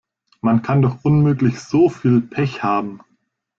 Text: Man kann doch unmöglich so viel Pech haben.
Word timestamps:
Man 0.41 0.63
kann 0.63 0.81
doch 0.81 1.03
unmöglich 1.03 1.59
so 1.59 1.87
viel 1.87 2.21
Pech 2.21 2.63
haben. 2.63 3.01